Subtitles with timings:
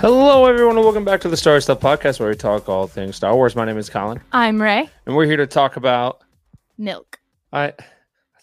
[0.00, 3.16] Hello, everyone, and welcome back to the Star Stuff podcast, where we talk all things
[3.16, 3.54] Star Wars.
[3.54, 4.88] My name is Colin, I'm Rae.
[5.04, 6.22] and we're here to talk about.
[6.78, 7.18] Milk.
[7.52, 7.74] I, I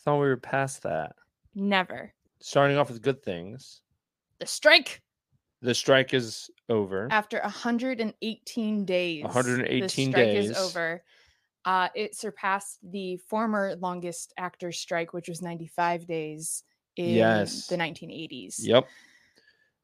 [0.04, 1.16] thought we were past that.
[1.56, 2.14] Never.
[2.40, 3.82] Starting off with good things.
[4.40, 5.02] The strike
[5.64, 7.08] The strike is over.
[7.10, 9.24] after 118 days.
[9.24, 10.50] 118 the strike days.
[10.52, 11.04] is over.
[11.66, 16.64] Uh, it surpassed the former longest actor strike, which was 95 days
[16.98, 17.66] in Yes.
[17.68, 18.58] the 1980s.
[18.60, 18.88] Yep.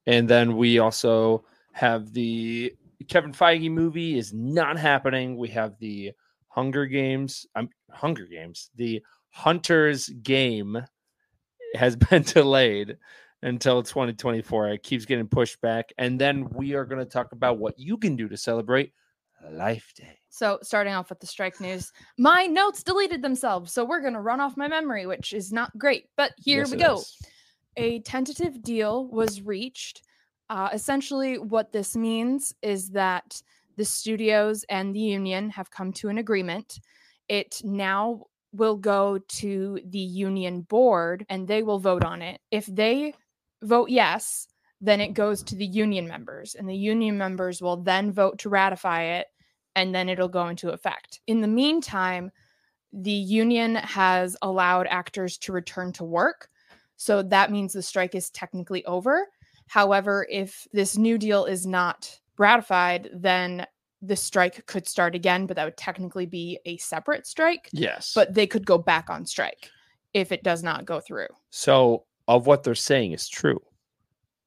[0.06, 2.74] And then we also have the
[3.08, 5.36] Kevin Feige movie is not happening.
[5.38, 6.14] We have the
[6.48, 7.46] Hunger Games.
[7.56, 8.70] Um, Hunger Games.
[8.76, 10.82] The Hunter's Game
[11.76, 12.98] has been delayed
[13.42, 14.70] until 2024.
[14.70, 15.92] It keeps getting pushed back.
[15.98, 18.94] And then we are going to talk about what you can do to celebrate
[19.52, 20.20] Life Day.
[20.30, 23.74] So, starting off with the strike news, my notes deleted themselves.
[23.74, 26.08] So, we're going to run off my memory, which is not great.
[26.16, 26.96] But here Yes, we go.
[27.00, 27.18] is.
[27.76, 30.04] a tentative deal was reached.
[30.54, 33.42] Uh, essentially, what this means is that
[33.76, 36.80] the studios and the union have come to an agreement.
[37.28, 42.40] It now will go to the union board and they will vote on it.
[42.52, 43.16] If they
[43.64, 44.48] vote yes,
[44.80, 48.50] then it goes to the union members, and the union members will then vote to
[48.50, 49.26] ratify it,
[49.76, 51.20] and then it'll go into effect.
[51.26, 52.30] In the meantime,
[52.92, 56.48] the union has allowed actors to return to work.
[56.96, 59.30] So that means the strike is technically over.
[59.68, 63.66] However, if this new deal is not ratified, then
[64.02, 67.70] the strike could start again, but that would technically be a separate strike.
[67.72, 68.12] Yes.
[68.14, 69.70] But they could go back on strike
[70.14, 71.28] if it does not go through.
[71.50, 73.60] So, of what they're saying is true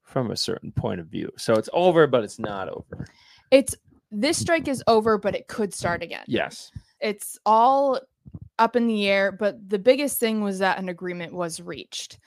[0.02, 1.30] from a certain point of view.
[1.38, 3.06] So, it's over, but it's not over.
[3.50, 3.74] It's
[4.10, 6.24] this strike is over, but it could start again.
[6.26, 6.70] Yes.
[7.00, 8.00] It's all
[8.58, 12.18] up in the air, but the biggest thing was that an agreement was reached.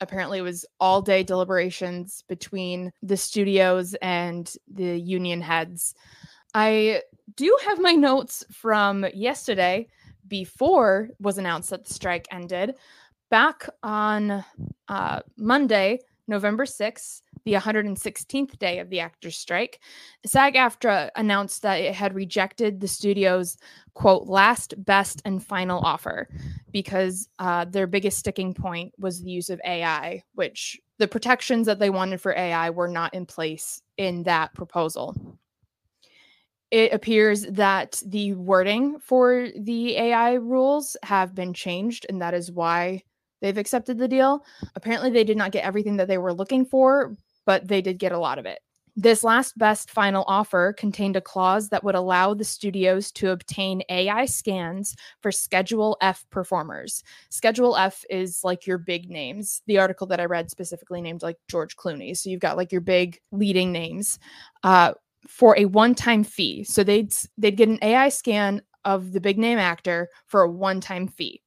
[0.00, 5.94] Apparently, it was all day deliberations between the studios and the union heads.
[6.54, 7.02] I
[7.36, 9.88] do have my notes from yesterday
[10.26, 12.74] before was announced that the strike ended.
[13.30, 14.44] Back on
[14.88, 19.80] uh, Monday, November 6th, the 116th day of the actors' strike,
[20.24, 23.56] SAG AFTRA announced that it had rejected the studio's
[23.94, 26.28] quote last, best, and final offer
[26.70, 31.78] because uh, their biggest sticking point was the use of AI, which the protections that
[31.78, 35.38] they wanted for AI were not in place in that proposal.
[36.70, 42.52] It appears that the wording for the AI rules have been changed, and that is
[42.52, 43.04] why
[43.40, 44.44] they've accepted the deal.
[44.74, 47.16] Apparently, they did not get everything that they were looking for,
[47.46, 48.60] but they did get a lot of it.
[49.00, 53.80] This last best final offer contained a clause that would allow the studios to obtain
[53.88, 57.04] AI scans for Schedule F performers.
[57.30, 59.62] Schedule F is like your big names.
[59.68, 62.16] The article that I read specifically named like George Clooney.
[62.16, 64.18] So you've got like your big leading names
[64.64, 64.94] uh,
[65.28, 66.64] for a one-time fee.
[66.64, 71.06] So they'd they'd get an AI scan of the big name actor for a one-time
[71.06, 71.40] fee.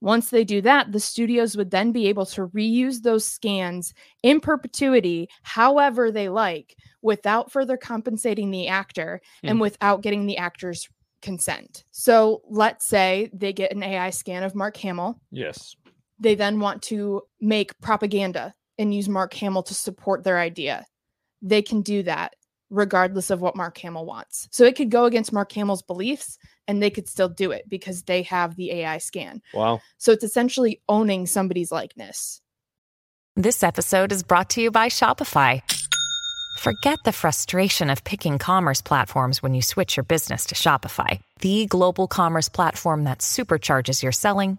[0.00, 3.92] Once they do that, the studios would then be able to reuse those scans
[4.22, 9.62] in perpetuity, however they like, without further compensating the actor and Hmm.
[9.62, 10.88] without getting the actor's
[11.20, 11.84] consent.
[11.90, 15.20] So let's say they get an AI scan of Mark Hamill.
[15.32, 15.74] Yes.
[16.20, 20.86] They then want to make propaganda and use Mark Hamill to support their idea.
[21.42, 22.34] They can do that
[22.70, 24.48] regardless of what Mark Hamill wants.
[24.50, 28.02] So it could go against Mark Hamill's beliefs and they could still do it because
[28.02, 29.42] they have the AI scan.
[29.54, 29.80] Wow.
[29.96, 32.40] So it's essentially owning somebody's likeness.
[33.36, 35.62] This episode is brought to you by Shopify.
[36.58, 41.66] Forget the frustration of picking commerce platforms when you switch your business to Shopify, the
[41.66, 44.58] global commerce platform that supercharges your selling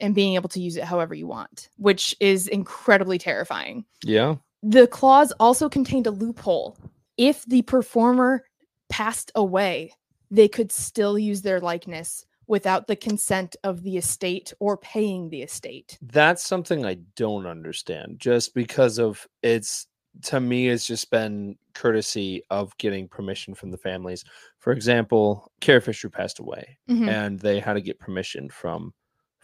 [0.00, 3.84] and being able to use it however you want, which is incredibly terrifying.
[4.02, 4.36] Yeah.
[4.62, 6.76] The clause also contained a loophole.
[7.16, 8.44] If the performer
[8.88, 9.92] passed away,
[10.30, 15.42] they could still use their likeness without the consent of the estate or paying the
[15.42, 15.98] estate.
[16.02, 19.86] That's something I don't understand just because of it's
[20.22, 24.24] to me it's just been courtesy of getting permission from the families.
[24.58, 27.08] For example, Carrie Fisher passed away Mhm.
[27.08, 28.92] and they had to get permission from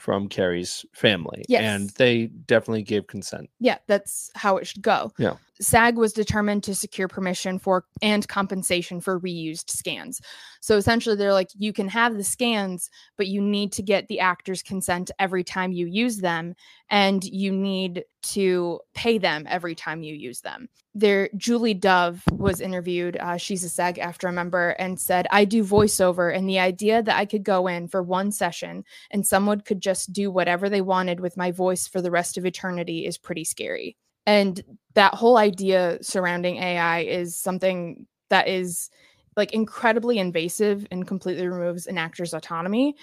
[0.01, 1.45] from Carrie's family.
[1.47, 1.63] Yes.
[1.63, 3.51] And they definitely gave consent.
[3.61, 5.13] Yeah, that's how it should go.
[5.19, 5.35] Yeah.
[5.61, 10.21] SAG was determined to secure permission for and compensation for reused scans.
[10.61, 14.21] So essentially, they're like, you can have the scans, but you need to get the
[14.21, 16.55] actor's consent every time you use them,
[16.89, 20.69] and you need to pay them every time you use them.
[20.95, 23.17] There, Julie Dove was interviewed.
[23.17, 27.17] Uh, she's a SAG AFTRA member and said, I do voiceover, and the idea that
[27.17, 31.21] I could go in for one session and someone could just do whatever they wanted
[31.21, 33.97] with my voice for the rest of eternity is pretty scary.
[34.31, 34.63] And
[34.95, 38.89] that whole idea surrounding AI is something that is
[39.37, 42.95] like incredibly invasive and completely removes an actor's autonomy.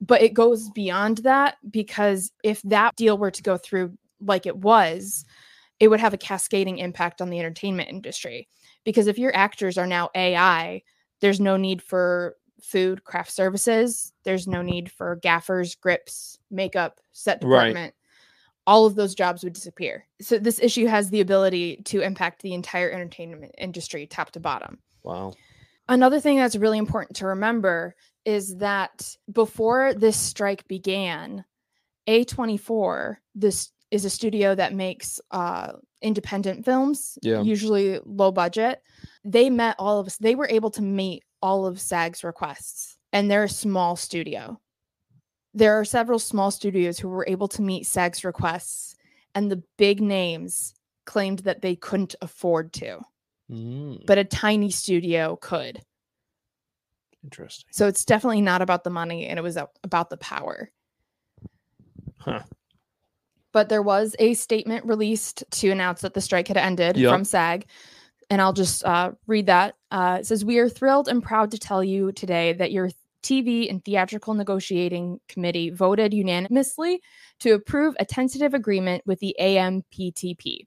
[0.00, 4.56] But it goes beyond that because if that deal were to go through like it
[4.56, 5.24] was,
[5.80, 8.46] it would have a cascading impact on the entertainment industry.
[8.84, 10.82] Because if your actors are now AI,
[11.20, 17.40] there's no need for food, craft services, there's no need for gaffers, grips, makeup, set
[17.42, 17.66] Right.
[17.66, 17.94] department.
[18.66, 20.06] All of those jobs would disappear.
[20.20, 24.78] So this issue has the ability to impact the entire entertainment industry top to bottom.
[25.02, 25.32] Wow.
[25.88, 31.44] Another thing that's really important to remember is that before this strike began,
[32.08, 37.42] A24, this is a studio that makes uh, independent films, Yeah.
[37.42, 38.80] usually low budget.
[39.24, 43.30] They met all of us, they were able to meet all of SAG's requests, and
[43.30, 44.60] they're a small studio.
[45.54, 48.94] There are several small studios who were able to meet SAG's requests,
[49.34, 53.00] and the big names claimed that they couldn't afford to
[53.50, 55.82] Mm, but a tiny studio could.
[57.22, 57.68] interesting.
[57.70, 60.70] So it's definitely not about the money and it was about the power.
[62.18, 62.42] Huh.
[63.52, 67.10] But there was a statement released to announce that the strike had ended Yep.
[67.12, 67.66] from SAG.
[68.30, 69.76] And I'll just uh, read that.
[69.90, 72.88] Uh, it says, We are thrilled and proud to tell you today that your
[73.22, 77.00] TV and Theatrical Negotiating Committee voted unanimously
[77.40, 80.66] to approve a tentative agreement with the AMPTP.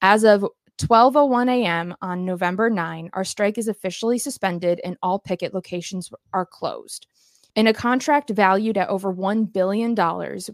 [0.00, 0.44] As of
[0.78, 1.94] 12:01 a.m.
[2.02, 7.06] on November 9, our strike is officially suspended and all picket locations are closed.
[7.54, 9.94] In a contract valued at over $1 billion,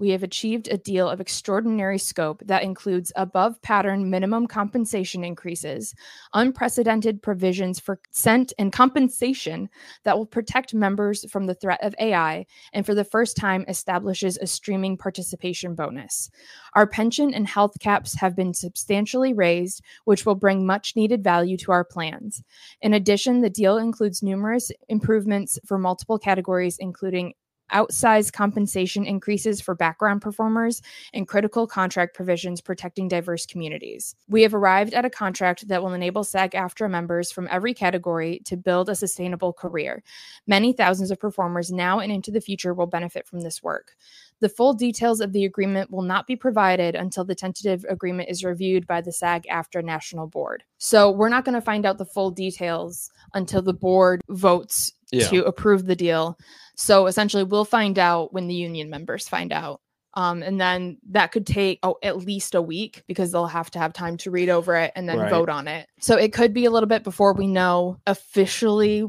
[0.00, 5.94] we have achieved a deal of extraordinary scope that includes above pattern minimum compensation increases,
[6.34, 9.68] unprecedented provisions for consent and compensation
[10.02, 14.36] that will protect members from the threat of AI, and for the first time establishes
[14.36, 16.28] a streaming participation bonus.
[16.74, 21.56] Our pension and health caps have been substantially raised, which will bring much needed value
[21.58, 22.42] to our plans.
[22.82, 27.34] In addition, the deal includes numerous improvements for multiple categories, including
[27.72, 30.80] outsized compensation increases for background performers
[31.12, 34.14] and critical contract provisions protecting diverse communities.
[34.28, 38.40] We have arrived at a contract that will enable SAG AFTRA members from every category
[38.46, 40.02] to build a sustainable career.
[40.46, 43.92] Many thousands of performers now and into the future will benefit from this work.
[44.40, 48.44] The full details of the agreement will not be provided until the tentative agreement is
[48.44, 50.62] reviewed by the SAG AFTRA National Board.
[50.78, 55.28] So we're not going to find out the full details until the board votes Yeah.
[55.28, 56.38] to approve the deal.
[56.76, 59.80] So essentially, we'll find out when the union members find out.
[60.14, 63.78] Um, and then that could take oh, at least a week because they'll have to
[63.78, 65.30] have time to read over it and then Right.
[65.30, 65.88] vote on it.
[66.00, 69.04] So it could be a little bit before we know officially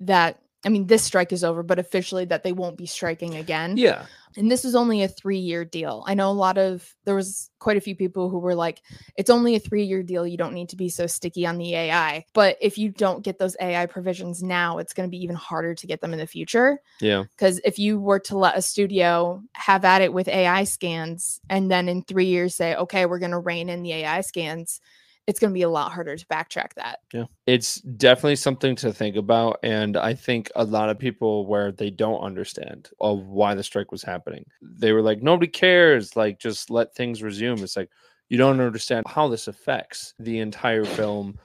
[0.00, 0.38] that.
[0.64, 3.76] I mean, this strike is over, but officially that they won't be striking again.
[3.76, 4.06] Yeah.
[4.36, 6.02] And this was only a three year deal.
[6.06, 8.82] I know a lot of, there was quite a few people who were like,
[9.16, 10.26] it's only a three year deal.
[10.26, 12.24] You don't need to be so sticky on the AI.
[12.32, 15.74] But if you don't get those AI provisions now, it's going to be even harder
[15.74, 16.80] to get them in the future.
[17.00, 17.24] Yeah.
[17.36, 21.70] Because if you were to let a studio have at it with AI scans and
[21.70, 24.80] then in three years say, okay, we're going to rein in the AI scans,
[25.26, 27.00] it's going to be a lot harder to backtrack that.
[27.12, 27.24] Yeah.
[27.46, 29.58] It's definitely something to think about.
[29.62, 33.90] And I think a lot of people where they don't understand of why the strike
[33.90, 36.16] was happening, they were like, nobody cares.
[36.16, 37.62] Like, just let things resume.
[37.62, 37.90] It's like,
[38.28, 41.38] you don't understand how this affects the entire film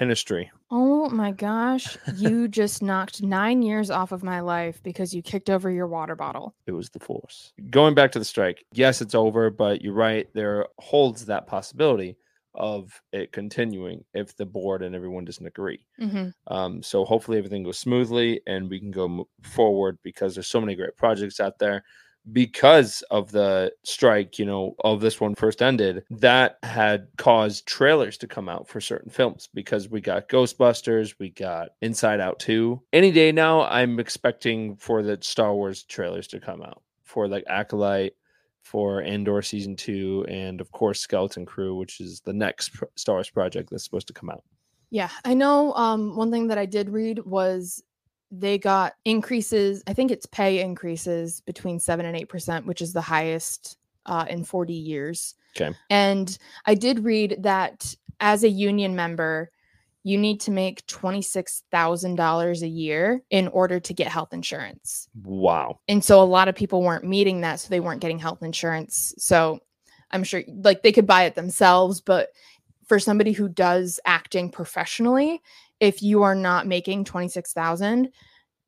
[0.00, 0.50] industry.
[0.70, 5.50] Oh my gosh, you just knocked nine years off of my life because you kicked
[5.50, 6.54] over your water bottle.
[6.66, 7.52] It was the force.
[7.68, 10.26] Going back to the strike, yes, it's over, but you're right.
[10.32, 12.16] There holds that possibility
[12.54, 15.84] of it continuing if the board and everyone doesn't agree.
[15.98, 20.60] hmm Um, so hopefully everything goes smoothly and we can go forward because there's so
[20.60, 21.84] many great projects out there.
[22.30, 28.16] Because of the strike, you know, of this one first ended, that had caused trailers
[28.18, 32.80] to come out for certain films because we got Ghostbusters, we got Inside Out 2.
[32.92, 37.42] Any day now, I'm expecting for the Star Wars trailers to come out for like
[37.48, 38.14] Acolyte,
[38.62, 43.30] for Andor season two, and of course Skeleton Crew, which is the next Star Wars
[43.30, 44.42] project that's supposed to come out.
[44.90, 45.72] Yeah, I know.
[45.74, 47.82] Um, one thing that I did read was
[48.30, 49.82] they got increases.
[49.86, 53.76] I think it's pay increases between seven and eight percent, which is the highest
[54.06, 55.34] uh, in forty years.
[55.54, 55.76] Okay.
[55.90, 59.50] And I did read that as a union member,
[60.04, 64.32] you need to make twenty six thousand dollars a year in order to get health
[64.32, 65.08] insurance.
[65.22, 65.78] Wow.
[65.88, 69.14] And so a lot of people weren't meeting that, so they weren't getting health insurance.
[69.18, 69.60] So
[70.10, 72.30] I'm sure like they could buy it themselves, but
[72.86, 75.40] for somebody who does acting professionally,
[75.80, 78.10] if you are not making 26,000,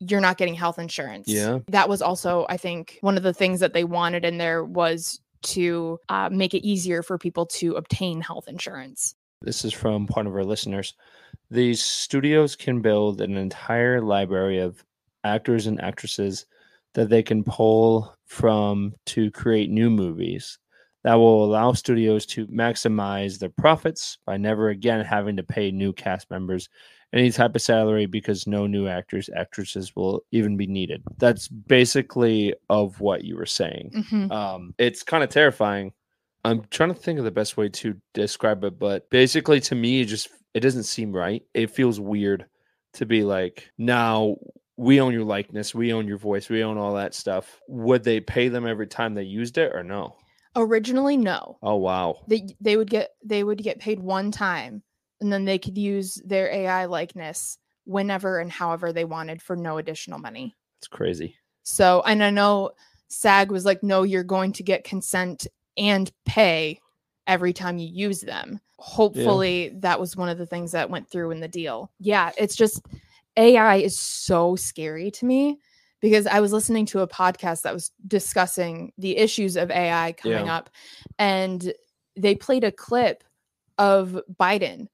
[0.01, 1.29] you're not getting health insurance.
[1.29, 1.59] Yeah.
[1.69, 5.21] That was also I think one of the things that they wanted in there was
[5.43, 9.15] to uh, make it easier for people to obtain health insurance.
[9.45, 10.95] This is from one of our listeners.
[11.51, 14.85] These studios can build an entire library of
[15.23, 16.47] actors and actresses
[16.95, 20.59] that they can pull from to create new movies
[21.03, 25.93] that will allow studios to maximize their profits by never again having to pay new
[25.93, 26.69] cast members
[27.13, 32.55] any type of salary because no new actors actresses will even be needed that's basically
[32.71, 34.31] of what you were saying Mhm.
[34.33, 35.93] um, it's kind of terrifying.
[36.45, 40.01] I'm trying to think of the best way to describe it, but basically, to me,
[40.01, 41.43] it just it doesn't seem right.
[41.55, 42.47] It feels weird
[42.95, 44.37] to be like, now
[44.77, 47.61] we own your likeness, we own your voice, we own all that stuff.
[47.69, 50.17] Would they pay them every time they used it or no?
[50.57, 51.59] Originally, no.
[51.63, 54.83] Oh wow, they they would get they would get paid one time
[55.21, 59.79] and then they could use their AI likeness whenever and however they wanted for no
[59.79, 60.55] additional money.
[60.79, 61.37] it's crazy.
[61.63, 62.73] So, and I know
[63.09, 65.47] SAG was like, no, you're going to get consent
[65.77, 66.81] and pay
[67.27, 68.61] every time you use them.
[68.79, 71.91] Hopefully, that was one of the things that went through in the deal.
[72.01, 72.85] Yeah, it's just
[73.37, 75.59] AI is so scary to me
[76.01, 80.47] because I was listening to a podcast that was discussing the issues of AI coming
[80.47, 80.57] Yeah.
[80.57, 80.71] up,
[81.19, 81.73] and
[82.17, 83.25] they played a clip
[83.79, 84.89] of Biden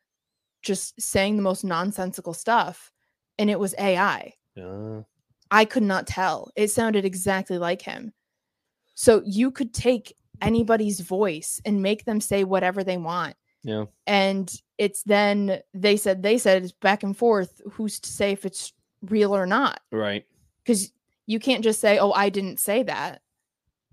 [0.63, 2.93] just saying the most nonsensical stuff,
[3.39, 4.35] and it was AI.
[4.55, 5.03] Yeah,
[5.51, 6.51] I could not tell.
[6.55, 8.13] It sounded exactly like him.
[8.95, 13.37] So you could take anybody's voice and make them say whatever they want.
[13.63, 17.61] yeah, And it's then they said, they said it's back and forth.
[17.73, 19.81] Who's to say if it's real or not?
[19.93, 20.25] right.
[20.65, 20.93] Because
[21.27, 23.23] you can't just say, oh, I didn't say that.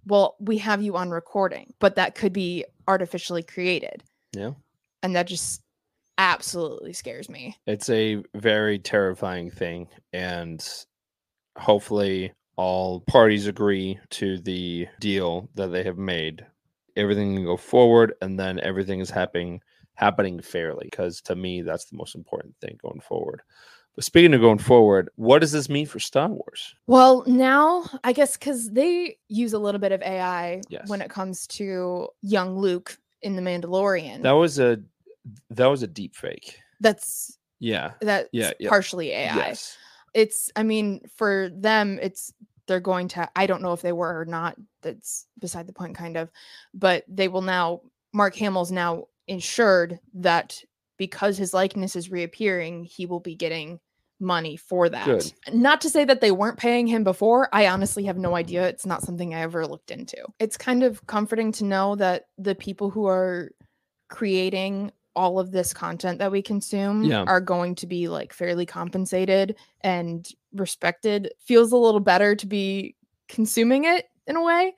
[0.05, 4.03] Well, we have you on recording, but that could be artificially created.
[4.33, 4.51] Yeah.
[5.03, 5.61] And that just
[6.17, 7.57] absolutely scares me.
[7.67, 10.65] It's a very terrifying thing, and
[11.57, 16.45] hopefully, all parties agree to the deal that they have made.
[16.95, 19.61] Everything can go forward, and then everything is happening
[19.93, 20.87] happening fairly.
[20.91, 23.41] Because to me, that's the most important thing going forward.
[23.95, 26.75] But speaking of going forward, what does this mean for Star Wars?
[26.85, 30.87] Well, now I guess because they use a little bit of AI Yes.
[30.87, 34.21] when it comes to young Luke in the Mandalorian.
[34.21, 34.79] That was a
[35.49, 36.59] that was a deep fake.
[36.79, 37.93] that's Yeah.
[38.01, 38.69] that's Yeah, yeah.
[38.69, 39.35] partially AI.
[39.35, 39.75] Yes.
[40.13, 42.33] It's I mean, for them, it's
[42.67, 44.55] they're going to I don't know if they were or not.
[44.81, 46.29] That's beside the point, kind of.
[46.73, 47.81] But they will now
[48.13, 50.61] Mark Hamill's now ensured that
[50.97, 53.79] because his likeness is reappearing, he will be getting
[54.19, 55.05] money for that.
[55.05, 55.31] Good.
[55.53, 57.49] Not to say that they weren't paying him before.
[57.53, 58.67] I honestly have no idea.
[58.67, 60.17] It's not something I ever looked into.
[60.39, 63.51] It's kind of comforting to know that the people who are
[64.09, 67.23] creating all of this content that we consume Yeah.
[67.23, 71.33] are going to be like fairly compensated and respected.
[71.39, 72.95] Feels a little better to be
[73.27, 74.75] consuming it in a way.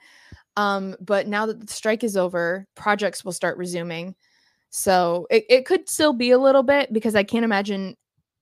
[0.56, 4.16] Um, but now that the strike is over, projects will start resuming.
[4.70, 7.98] So it, it could still be a little bit because I can't imagine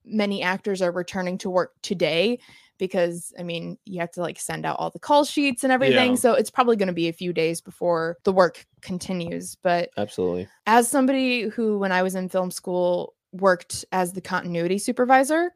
[0.06, 2.40] many actors are returning to work today
[2.78, 6.12] because I mean, you have to like send out all the call sheets and everything.
[6.12, 6.18] Yeah.
[6.18, 9.56] So it's probably going to be a few days before the work continues.
[9.56, 10.48] But Absolutely.
[10.66, 15.52] as somebody who, when I was in film school, worked as the continuity supervisor,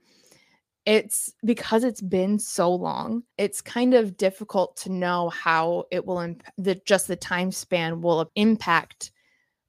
[0.85, 6.19] it's because it's been so long, it's kind of difficult to know how it will,
[6.19, 9.11] imp- the, just the time span will impact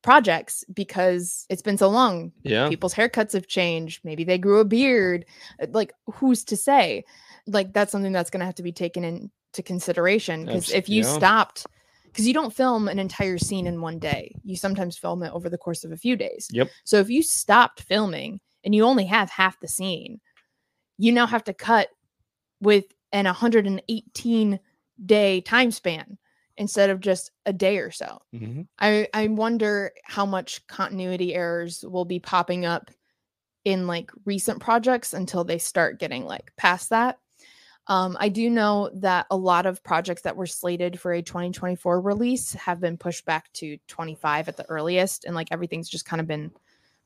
[0.03, 2.33] projects because it's been so long.
[2.43, 2.69] Yeah.
[2.69, 4.01] People's haircuts have changed.
[4.05, 5.25] Maybe they grew a beard.
[5.69, 7.05] Like, who's to say?
[7.47, 11.03] Like, that's something that's going to have to be taken into consideration because if you
[11.03, 11.13] yeah.
[11.17, 11.67] stopped,
[12.05, 15.49] because you don't film an entire scene in one day, you sometimes film it over
[15.49, 16.49] the course of a few days.
[16.51, 16.71] Yep.
[16.85, 20.21] So if you stopped filming and you only have half the scene,
[20.99, 21.89] you now have to cut
[22.61, 24.61] with an 118
[25.05, 26.19] day time span
[26.57, 28.19] instead of just a day or so.
[28.35, 28.67] Mhm.
[28.79, 32.91] I I wonder how much continuity errors will be popping up
[33.65, 37.19] in like recent projects until they start getting like past that.
[37.89, 42.01] Um, I do know that a lot of projects that were slated for a 2024
[42.01, 46.21] release have been pushed back to 25 at the earliest, and like everything's just kind
[46.21, 46.53] of been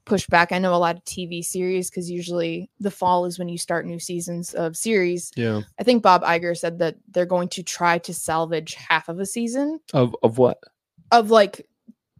[0.04, 0.52] pushed back.
[0.52, 3.86] I know a lot of TV series because usually the fall is when you start
[3.86, 5.32] new seasons of series.
[5.34, 5.62] Yeah.
[5.80, 9.26] I think Bob Iger said that they're going to try to salvage half of a
[9.26, 10.58] season Of of what?
[11.10, 11.66] of like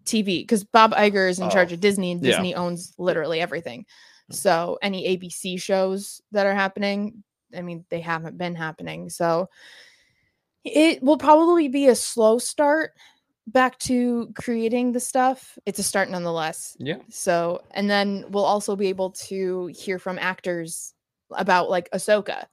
[0.04, 2.32] TV because Bob Iger is in charge Oh, of Disney and yeah.
[2.32, 3.84] Disney owns literally everything.
[4.30, 7.22] So any ABC shows that are happening,
[7.56, 9.08] I mean, they haven't been happening.
[9.10, 9.48] So
[10.64, 12.92] it will probably be a slow start
[13.46, 15.56] back to creating the stuff.
[15.66, 16.76] It's a start nonetheless.
[16.80, 16.96] Yeah.
[17.08, 20.92] So, and then we'll also be able to hear from actors
[21.30, 22.46] about like Ahsoka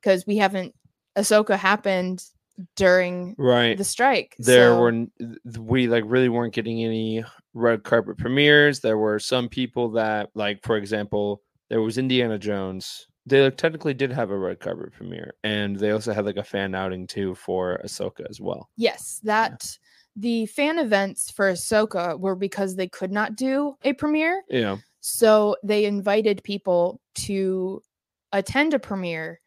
[0.00, 0.74] because we haven't,
[1.16, 2.24] Ahsoka happened
[2.76, 3.78] during Right.
[3.78, 4.34] the strike.
[4.38, 5.06] there so- were
[5.58, 10.62] we like really weren't getting any red carpet premieres there were some people that like
[10.62, 15.76] for example there was indiana jones they technically did have a red carpet premiere and
[15.76, 19.78] they also had like a fan outing too for ahsoka as well Yes, that
[20.14, 24.42] the fan events for Ahsoka were because they could not do a premiere.
[24.50, 27.82] yeah So they invited people to
[28.32, 29.40] attend a premiere.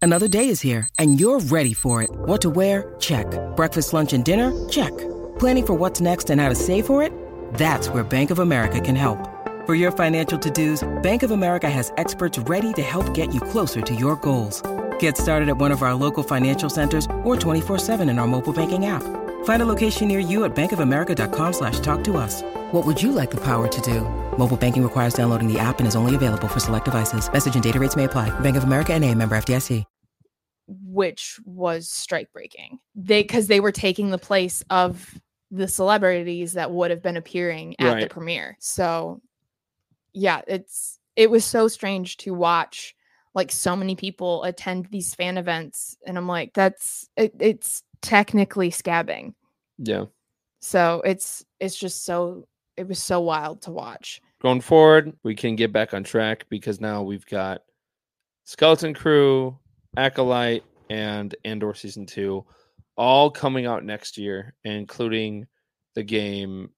[0.00, 2.10] Another day is here, and you're ready for it.
[2.12, 2.94] What to wear?
[3.00, 3.26] Check.
[3.56, 4.52] Breakfast, lunch, and dinner?
[4.68, 4.90] Check.
[5.38, 7.12] Planning for what's next and how to save for it?
[7.54, 9.18] That's where Bank of America can help.
[9.64, 13.40] For your financial to dos, Bank of America has experts ready to help get you
[13.40, 14.60] closer to your goals.
[14.98, 18.86] Get started at one of our local financial centers or 24-7 in our mobile banking
[18.86, 19.04] app.
[19.44, 22.42] Find a location near you at bankofamerica.com slash talk to us.
[22.72, 24.00] What would you like the power to do?
[24.36, 27.32] Mobile banking requires downloading the app and is only available for select devices.
[27.32, 28.30] Message and data rates may apply.
[28.40, 29.84] Bank of America and a member FDIC.
[30.68, 32.78] which was strike breaking.
[32.94, 35.20] They because they were taking the place of
[35.50, 38.56] the celebrities that would have been appearing at the premiere.
[38.60, 39.20] So
[40.12, 42.94] yeah, it's it was so strange to watch
[43.34, 48.70] like so many people attend these fan events and I'm like that's it, it's technically
[48.70, 49.34] scabbing.
[49.78, 50.04] yeah
[50.60, 52.46] So it's it's just so
[52.76, 54.20] it was so wild to watch.
[54.42, 57.62] going forward we can get back on track because now we've got
[58.44, 59.56] skeleton crew
[59.96, 62.44] acolyte and andor season two
[62.96, 65.46] all coming out next year including
[65.94, 66.68] the game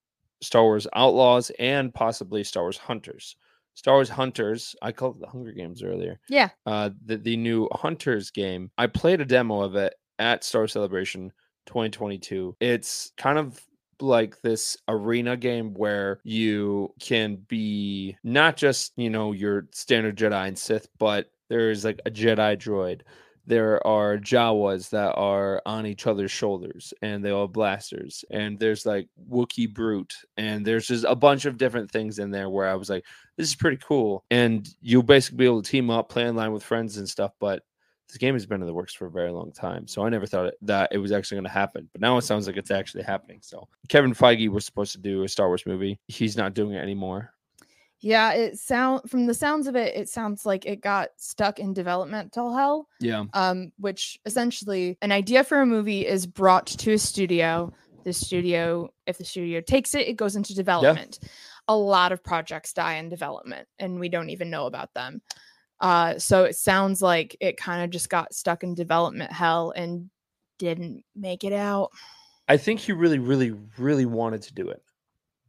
[0.44, 3.36] star wars outlaws and possibly star wars hunters
[3.74, 6.50] star wars hunters i called it the hunger games earlier Yeah.
[6.66, 10.72] uh the, the new hunters game i played a demo of it at star Wars
[10.72, 11.32] celebration
[11.66, 13.60] 2022 it's kind of
[14.00, 20.46] like this arena game where you can be not just you know your standard jedi
[20.48, 23.00] and sith but there's like a jedi droid
[23.46, 28.58] there are jawas that are on each other's shoulders and they all have blasters and
[28.58, 32.68] there's like wookiee brute and there's just a bunch of different things in there where
[32.68, 33.04] i was like
[33.36, 36.62] this is pretty cool and you'll basically be able to team up play online with
[36.62, 37.62] friends and stuff but
[38.08, 40.26] this game has been in the works for a very long time so i never
[40.26, 43.02] thought that it was actually going to happen but now it sounds like it's actually
[43.02, 45.98] happening so kevin feige was supposed to do a star wars movie.
[46.08, 47.33] He's not doing it anymore
[48.04, 51.72] Yeah, it sound from the sounds of it, it sounds like it got stuck in
[51.72, 52.86] developmental hell.
[53.00, 57.72] yeah um, which essentially an idea for a movie is brought to a studio.
[58.04, 61.18] The studio, if the studio takes it, it goes into development.
[61.66, 65.22] A lot of projects die in development, and we don't even know about them.
[65.80, 70.10] Uh, so it sounds like it kind of just got stuck in development hell and
[70.58, 71.90] didn't make it out.
[72.48, 74.82] I think he really, really, really wanted to do it.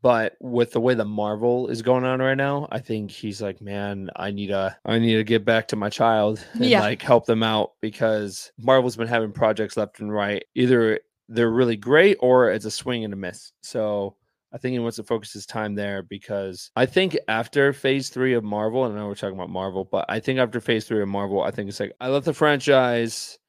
[0.06, 3.60] But with the way the Marvel is going on right now, I think he's like,
[3.60, 6.82] man, I need to, I need to get back to my child and Yeah.
[6.82, 10.46] like help them out because Marvel's been having projects left and right.
[10.54, 13.52] Either they're really great or it's a swing and a miss.
[13.64, 14.16] So
[14.54, 18.36] I think he wants to focus his time there because I think after phase three
[18.36, 21.02] of Marvel, and I know we're talking about Marvel, but I think after phase three
[21.02, 23.40] of Marvel, I think it's like I left the franchise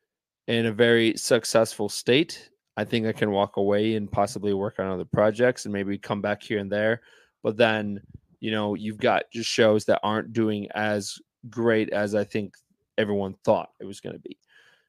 [0.48, 2.48] in a very successful state.
[2.76, 6.20] I think I can walk away and possibly work on other projects and maybe come
[6.20, 7.00] back here and there.
[7.42, 8.00] But then,
[8.40, 12.54] you know, you've got just shows that aren't doing as great as I think
[12.98, 14.38] everyone thought it was going to be.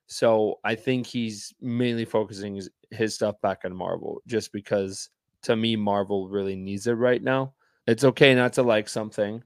[0.07, 5.09] So I think he's mainly focusing his, his stuff back on Marvel just because
[5.43, 7.53] to me, Marvel really needs it right now.
[7.85, 9.43] It's okay not to like something,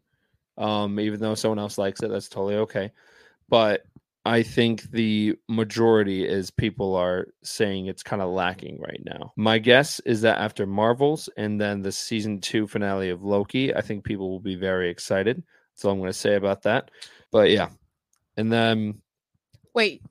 [0.58, 2.10] um, even though someone else likes it.
[2.10, 2.92] That's totally okay.
[3.50, 3.84] But
[4.24, 9.34] I think the majority is people are saying it's kind of lacking right now.
[9.36, 13.82] My guess is that after Marvels and then the season two finale of Loki, I
[13.82, 15.42] think people will be very excited.
[15.74, 16.92] That's all I'm going to say about that.
[17.32, 17.70] But yeah.
[18.38, 19.02] And then.
[19.74, 20.04] Wait,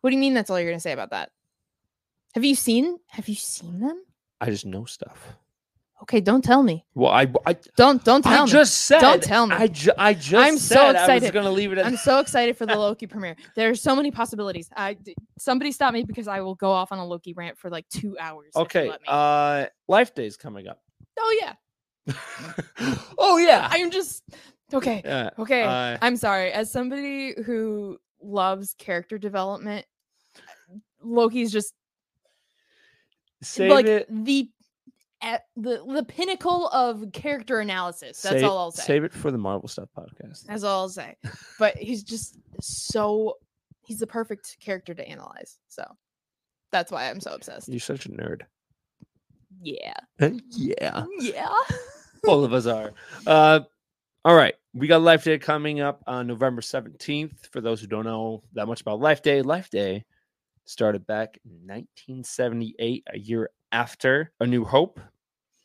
[0.00, 1.30] what do you mean that's all you're going to say about that?
[2.34, 4.04] Have you seen have you seen them?
[4.40, 5.34] I just know stuff.
[6.02, 6.84] Okay, don't tell me.
[6.94, 8.50] Well, I, I don't don't tell I me.
[8.50, 9.00] just said.
[9.00, 9.54] Don't tell me.
[9.54, 10.34] I, ju- I just.
[10.34, 11.32] I'm so said I was excited.
[11.34, 11.78] going to leave it.
[11.78, 13.36] At I'm so excited for the Loki premiere.
[13.54, 14.70] There are so many possibilities.
[14.74, 14.96] I
[15.38, 18.16] somebody stop me because I will go off on a Loki rant for like two
[18.18, 18.52] hours.
[18.56, 18.90] okay.
[19.06, 20.80] Uh, Life Day is coming up.
[21.18, 22.14] oh yeah.
[23.18, 23.68] oh yeah.
[23.70, 24.22] I'm just
[24.72, 25.02] okay.
[25.04, 25.30] yeah.
[25.38, 25.64] Okay.
[25.64, 26.50] Uh, I'm sorry.
[26.50, 29.84] As somebody who loves character development,
[31.02, 31.74] Loki's just
[33.42, 34.06] save like it.
[34.10, 34.48] the
[35.22, 38.20] at the the pinnacle of character analysis.
[38.22, 38.84] That's save, all I'll say.
[38.84, 40.44] Save it for the Marvel stuff podcast.
[40.44, 41.16] That's all I'll say.
[41.58, 43.36] But he's just so
[43.82, 45.58] he's the perfect character to analyze.
[45.68, 45.84] So
[46.72, 47.68] that's why I'm so obsessed.
[47.68, 48.42] You're such a nerd.
[49.62, 49.94] Yeah.
[50.52, 51.04] yeah.
[51.18, 51.54] Yeah.
[52.28, 52.92] All of us are.
[53.26, 53.60] Uh,
[54.24, 54.54] all right.
[54.74, 57.48] We got Life Day coming up on November 17th.
[57.50, 60.04] For those who don't know that much about Life Day, Life Day
[60.64, 65.00] started back in 1978, a year after A New Hope.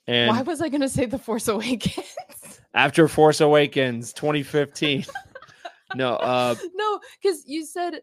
[0.08, 2.16] And Why was I gonna say the Force Awakens?
[2.74, 5.06] after Force Awakens 2015.
[5.96, 8.02] no, uh, no, because you said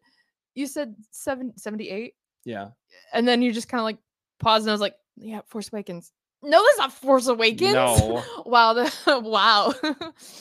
[0.55, 2.69] you said seven, 78, yeah.
[3.13, 3.99] and then you just kind of like
[4.39, 6.13] paused, and I was like, "Yeah, Force Awakens."
[6.43, 7.73] No, that's not Force Awakens.
[7.73, 8.25] No.
[8.47, 8.73] wow.
[8.73, 9.73] The, wow.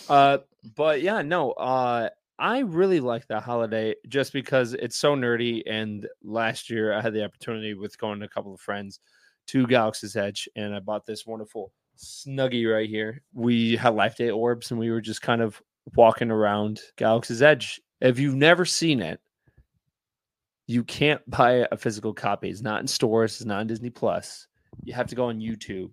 [0.09, 0.39] Uh,
[0.75, 5.61] but yeah, no, uh, I really like that holiday just because it's so nerdy.
[5.67, 8.99] And last year I had the opportunity with going to a couple of friends
[9.47, 13.21] to Galaxy's Edge, and I bought this wonderful snuggie right here.
[13.33, 15.61] We had Life Day orbs, and we were just kind of
[15.95, 17.81] walking around Galaxy's Edge.
[17.99, 19.19] If you've never seen it,
[20.67, 22.49] you can't buy a physical copy.
[22.49, 23.33] It's not in stores.
[23.33, 24.47] It's not in Disney Plus.
[24.83, 25.91] You have to go on YouTube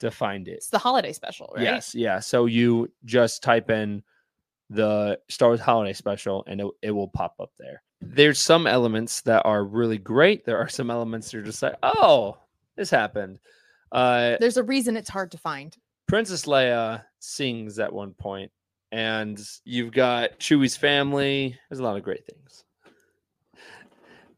[0.00, 0.52] to find it.
[0.52, 1.64] it's the holiday special, right?
[1.64, 2.20] Yes, yeah.
[2.20, 4.02] So you just type in
[4.70, 7.82] the Star Wars Holiday Special, and it, it will pop up there.
[8.00, 10.44] There's some elements that are really great.
[10.44, 12.36] There are some elements that are just like, oh,
[12.78, 13.38] this happened.
[13.92, 15.76] Uh, There's a reason it's hard to find.
[16.06, 18.50] Princess Leia sings at one point,
[18.92, 21.58] and you've got Chewie's family.
[21.68, 22.64] There's a lot of great things.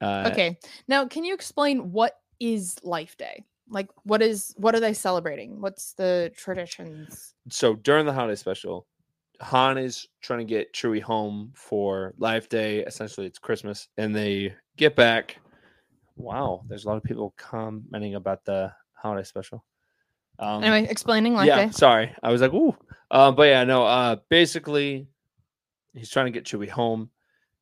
[0.01, 0.59] Uh, Okay.
[0.89, 3.45] Now, can you explain what is Life Day?
[3.69, 5.61] Like, what is what are they celebrating?
[5.61, 7.35] What's the traditions?
[7.51, 8.87] so during the holiday special,
[9.41, 12.81] Han is trying to get Chewie home for Life Day.
[12.81, 15.39] Essentially, it's Christmas, and they get back.
[16.21, 19.65] Wow, there's a lot of people commenting about the holiday special.
[20.39, 21.71] Um, Anyway, explaining Life yeah, Day.
[21.73, 22.77] sorry, I was like, ooh,
[23.11, 23.85] uh, but yeah, no.
[23.87, 25.09] Uh, basically,
[25.95, 27.11] he's trying to get Chewie home,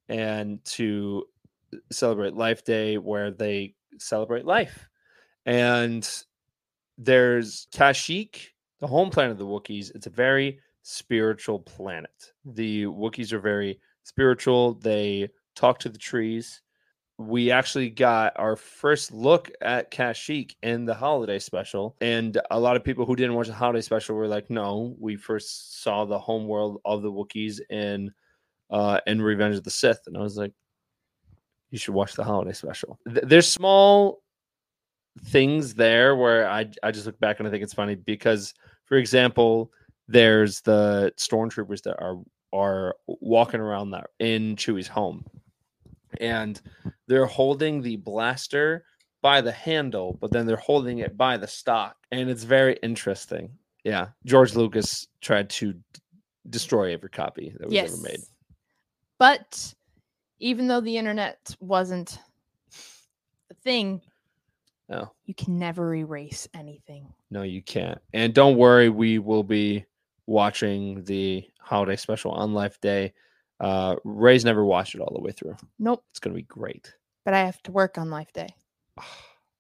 [0.08, 1.24] and to
[1.90, 4.88] celebrate Life Day, where they celebrate life,
[5.46, 6.08] and
[6.98, 8.48] there's Kashyyyk,
[8.80, 9.94] the home planet of the Wookiees.
[9.94, 12.32] It's a very spiritual planet.
[12.44, 14.74] The Wookiees are very spiritual.
[14.74, 16.62] They talk to the trees.
[17.20, 21.96] We actually got our first look at Kashyyyk in the holiday special.
[22.00, 25.16] And a lot of people who didn't watch the holiday special were like, no, we
[25.16, 28.12] first saw the home world of the Wookiees in
[28.70, 30.00] uh in Revenge of the Sith.
[30.06, 30.52] And I was like,
[31.70, 32.98] you should watch the holiday special.
[33.08, 34.22] Th- There's small
[35.24, 38.54] things there where I I just look back and I think it's funny because,
[38.84, 39.72] for example,
[40.06, 42.18] there's the stormtroopers that are
[42.52, 45.24] are walking around that in Chewie's home,
[46.20, 46.60] and
[47.06, 48.84] they're holding the blaster
[49.20, 53.50] by the handle, but then they're holding it by the stock, and it's very interesting.
[53.84, 55.80] Yeah, George Lucas tried to d-
[56.50, 57.92] destroy every copy that was yes.
[57.92, 58.20] ever made.
[59.18, 59.74] But
[60.38, 62.18] even though the internet wasn't
[63.50, 64.00] a thing,
[64.88, 67.12] No, you can never erase anything.
[67.30, 67.98] no, you can't.
[68.12, 69.84] And don't worry, we will be
[70.26, 73.12] watching the holiday special on Life Day.
[73.60, 75.56] Uh, Rae's never watched it all the way through.
[75.78, 76.04] Nope.
[76.10, 76.94] It's gonna be great.
[77.24, 78.48] But I have to work on Life Day.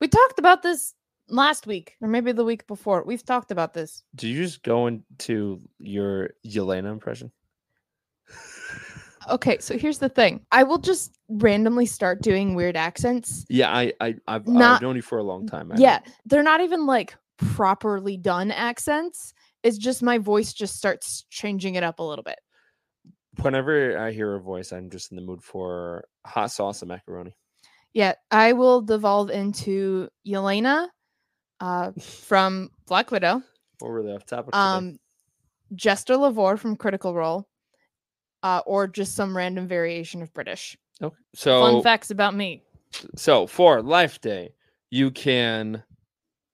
[0.00, 0.94] We talked about this
[1.28, 3.02] last week or maybe the week before.
[3.04, 4.02] We've talked about this.
[4.14, 7.30] Did you just go into your Yelena impression?
[9.30, 10.46] Okay, so here's the thing.
[10.52, 13.44] I will just randomly start doing weird accents.
[13.50, 15.70] Yeah, I, I I've, Not- I've known you for a long time.
[15.70, 16.12] I Yeah, know.
[16.24, 19.34] they're not even like properly done accents.
[19.62, 22.38] It's just my voice just starts changing it up a little bit.
[23.42, 27.34] Whenever I hear a voice, I'm just in the mood for hot sauce and macaroni.
[27.92, 30.88] Yeah, I will devolve into Yelena
[31.60, 33.42] uh, from Black Widow,
[33.78, 34.52] What were they off topic?
[34.52, 34.58] today?
[34.58, 34.98] um,
[35.74, 37.48] Jester Lavorre from Critical Role,
[38.42, 40.76] uh, or just some random variation of British.
[41.02, 41.14] okay.
[41.34, 42.62] So Fun facts about me.
[43.16, 44.50] so for Life Day,
[44.90, 45.82] you can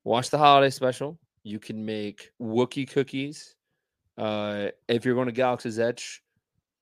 [0.04, 1.18] watch the holiday special.
[1.44, 3.54] You can make Wookiee cookies.
[4.18, 6.22] Uh, if you're going to Galaxy's Edge,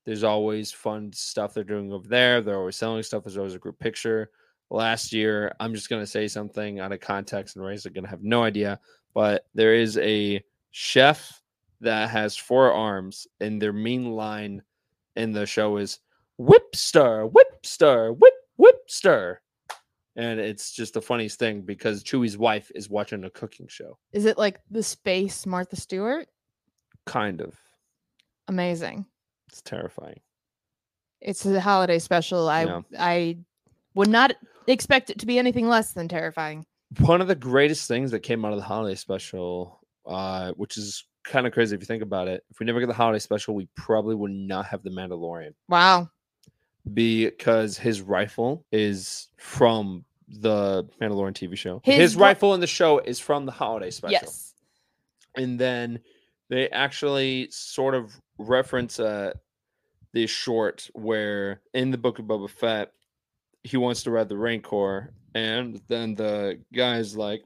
[0.05, 2.41] there's always fun stuff they're doing over there.
[2.41, 3.23] They're always selling stuff.
[3.23, 4.31] There's always a group picture.
[4.69, 8.09] Last year, I'm just going to say something out of context, and Ray's going to
[8.09, 8.79] have no idea.
[9.13, 11.41] But there is a chef
[11.81, 14.61] that has four arms, and their main line
[15.15, 15.99] in the show is
[16.37, 19.39] whip stir, whip stir, whip, whip stir.
[20.15, 23.97] And it's just the funniest thing because Chewie's wife is watching a cooking show.
[24.11, 26.27] Is it like the space Martha Stewart?
[27.05, 27.59] Kind of.
[28.47, 29.05] Amazing.
[29.53, 30.19] It's terrifying.
[31.21, 32.49] It's a holiday special.
[32.49, 32.81] I Yeah.
[32.97, 33.37] I
[33.93, 34.33] would not
[34.65, 36.65] expect it to be anything less than terrifying.
[37.01, 41.05] One of the greatest things that came out of the holiday special, uh, which is
[41.23, 42.43] kind of crazy if you think about it.
[42.49, 46.09] If we never get the holiday special, we probably would not have the Mandalorian Wow.
[46.91, 51.79] because his rifle is from the Mandalorian TV show.
[51.83, 54.13] His His, rifle in the show is from the holiday special.
[54.13, 54.55] Yes.
[55.37, 55.99] and then
[56.49, 59.31] they actually sort of reference uh
[60.13, 62.91] this short where in the book of Boba Fett
[63.63, 67.43] he wants to ride the Rancor and then the guy's like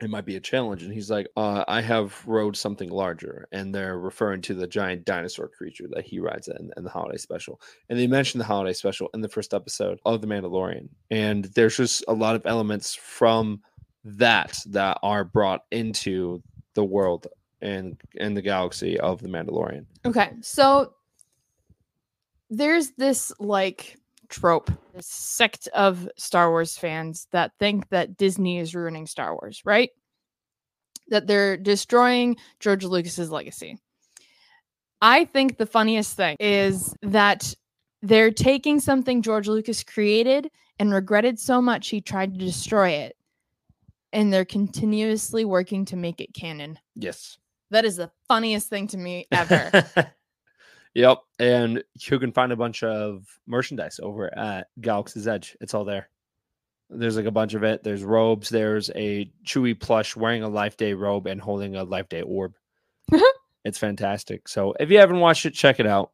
[0.00, 3.74] it might be a challenge and he's like uh, I have rode something larger and
[3.74, 7.60] they're referring to the giant dinosaur creature that he rides in, in the holiday special
[7.88, 11.78] and they mentioned the holiday special in the first episode of the Mandalorian and there's
[11.78, 13.62] just a lot of elements from
[14.04, 16.42] that that are brought into
[16.74, 17.26] the world
[17.60, 19.86] and and the galaxy of the Mandalorian.
[20.04, 20.30] Okay.
[20.40, 20.92] So
[22.50, 23.96] there's this like
[24.28, 29.62] trope, this sect of Star Wars fans that think that Disney is ruining Star Wars,
[29.64, 29.90] right?
[31.08, 33.78] That they're destroying George Lucas's legacy.
[35.00, 37.54] I think the funniest thing is that
[38.02, 43.16] they're taking something George Lucas created and regretted so much he tried to destroy it.
[44.12, 46.78] And they're continuously working to make it canon.
[46.94, 47.36] Yes.
[47.70, 49.70] That is the funniest thing to me ever.
[50.96, 51.18] yep.
[51.38, 55.56] And you can find a bunch of merchandise over at Galaxy's Edge.
[55.60, 56.08] It's all there.
[56.88, 57.82] There's like a bunch of it.
[57.82, 58.48] There's robes.
[58.48, 62.54] There's a Chewie plush wearing a Life Day robe and holding a Life Day orb.
[63.64, 64.48] it's fantastic.
[64.48, 66.12] So if you haven't watched it, check it out.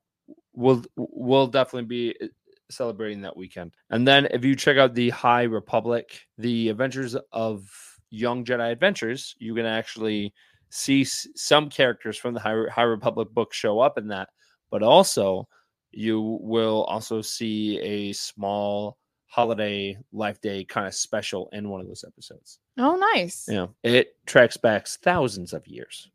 [0.54, 2.26] We'll we'll definitely be uh,
[2.70, 3.72] celebrating that weekend.
[3.90, 7.68] And then if you check out the High Republic, the Adventures of
[8.10, 10.34] Young Jedi Adventures, you can actually
[10.70, 14.30] see some characters from the High, High Republic book show up in that,
[14.72, 15.46] but also
[15.92, 21.86] you will also see a small holiday life day kind of special in one of
[21.86, 22.58] those episodes.
[22.78, 23.46] oh, nice.
[23.48, 23.66] Yeah.
[23.84, 26.10] it tracks back thousands of years.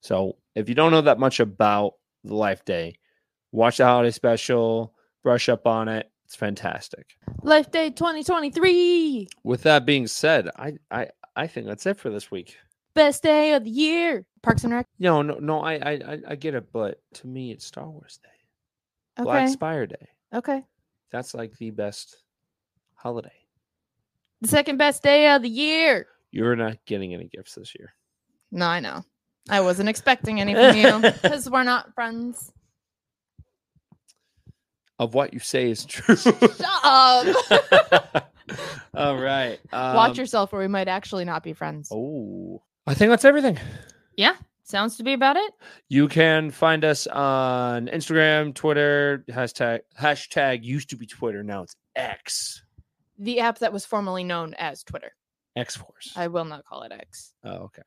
[0.00, 2.96] So if you don't know that much about the life day,
[3.52, 6.10] watch the holiday special, brush up on it.
[6.24, 7.16] It's fantastic.
[7.42, 9.28] Life Day 2023.
[9.44, 12.56] With that being said, I I I think that's it for this week.
[12.94, 14.24] Best day of the year.
[14.42, 14.86] Parks and Rec.
[14.98, 15.60] No, no, no.
[15.60, 19.24] I, I, I- get it, but to me, it's Star Wars Day, Okay.
[19.24, 20.08] Black Spire Day.
[20.34, 20.64] okay.
[21.10, 22.16] That's like the best
[22.94, 23.32] holiday.
[24.40, 26.06] The second best day of the year.
[26.30, 27.92] You're not getting any gifts this year.
[28.50, 29.04] No, I know.
[29.50, 32.50] I wasn't expecting any from you because we're not friends.
[34.98, 36.16] Of what you say is true.
[36.16, 38.32] Shut up.
[38.94, 39.58] All right.
[39.72, 41.88] Watch um, yourself, or we might actually not be friends.
[41.92, 43.58] Oh, I think that's everything.
[44.16, 45.52] Yeah, sounds to be about it.
[45.88, 51.42] You can find us on Instagram, Twitter, hashtag hashtag used to be Twitter.
[51.42, 52.62] Now it's X.
[53.18, 55.12] The app that was formerly known as Twitter.
[55.56, 56.12] X Force.
[56.16, 57.34] I will not call it X.
[57.44, 57.82] Oh, okay.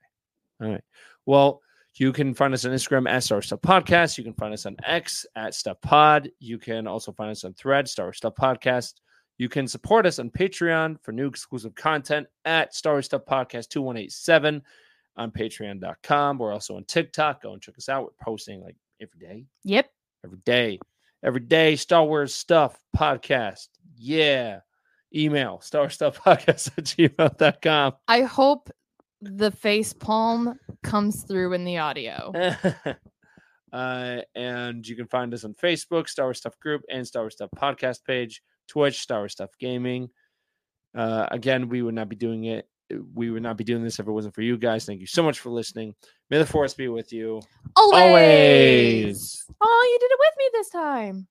[0.62, 0.84] All right.
[1.26, 1.62] Well,
[1.96, 4.18] you can find us on Instagram at Star Wars Stuff Podcast.
[4.18, 6.30] You can find us on X at Stuff Pod.
[6.40, 8.96] You can also find us on Thread, Star Wars Stuff Podcast.
[9.38, 13.70] You can support us on Patreon for new exclusive content at Star Wars Stuff Podcast
[13.70, 14.62] 2187
[15.18, 16.38] on patreon.com.
[16.38, 17.42] We're also on TikTok.
[17.44, 18.04] Go and check us out.
[18.04, 19.90] We're posting like every day, Yep.
[20.24, 20.80] every day,
[21.24, 21.76] every day.
[21.76, 23.68] Star Wars Stuff Podcast.
[23.98, 24.60] Yeah.
[25.16, 27.94] email starstuffpodcast at gmail.com.
[28.08, 28.70] I hope
[29.22, 32.34] the face palm comes through in the audio.
[33.74, 37.34] uh, and you can find us on Facebook, Star Wars Stuff Group, and Star Wars
[37.36, 40.10] Stuff Podcast page, Twitch, Star Wars Stuff Gaming.
[40.94, 42.68] Uh, again, we would not be doing it.
[43.14, 44.86] We would not be doing this if it wasn't for you guys.
[44.86, 45.96] Thank you so much for listening.
[46.30, 47.42] May the force be with you.
[47.76, 48.02] Always.
[48.02, 49.46] Always.
[49.62, 51.28] Oh, you did it with me this time.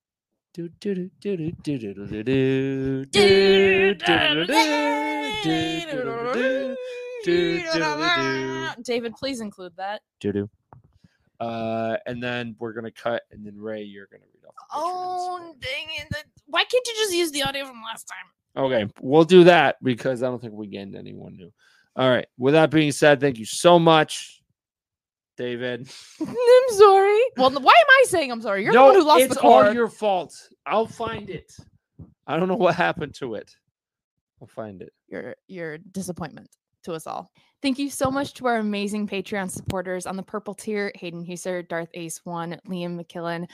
[0.53, 4.47] Do, do, do, do, do, do, do, do, do, do, do, do, do, do, do,
[5.45, 6.77] do, do,
[7.25, 8.83] do, do.
[8.83, 10.03] David, please include that.
[10.21, 10.51] doo doo.
[11.41, 14.55] Uh, and then we're gonna cut, and then Rae, you're gonna read off.
[14.55, 16.25] the Oh, dang it.
[16.47, 18.31] Why can't you just use the audio from last time?
[18.57, 21.53] Okay, we'll do that because I don't think we gained anyone new.
[21.97, 22.27] All right.
[22.39, 24.43] With that being said, thank you so much,
[25.37, 25.89] David.
[26.21, 27.21] I'm sorry.
[27.37, 28.65] Well, why am I saying I'm sorry?
[28.65, 30.35] You're no, the one who lost it's the all your fault.
[30.67, 31.53] I'll find it.
[32.27, 33.55] I don't know what happened to it.
[34.41, 34.93] I'll find it.
[35.09, 36.49] your your disappointment
[36.85, 37.31] to us all.
[37.63, 41.67] Thank you so much to our amazing Patreon supporters on the purple tier: Hayden Heusser,
[41.67, 43.47] Darth Ace One, Liam McCallion,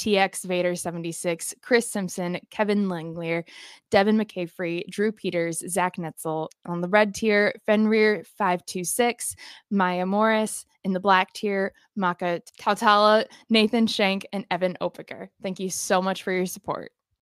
[0.00, 3.44] TX Vader 76, Kris Simpson, Kevin Langlear,
[3.90, 6.48] Devin McCaffrey, Drew Peters, Zac Netzel.
[6.64, 9.36] On the red tier, Fenrir 526,
[9.70, 10.64] Maya Morriss.
[10.84, 15.28] In the black tier, Maka Tautala, Nathan Shank, and Evan Opaker.
[15.42, 16.92] Thank you so much for your support.